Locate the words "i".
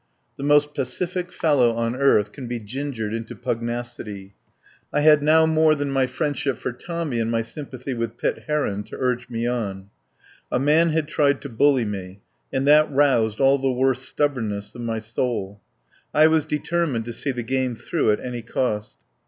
4.91-5.01, 16.15-16.25